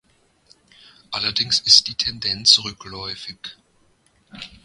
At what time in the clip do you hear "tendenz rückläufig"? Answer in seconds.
1.93-3.37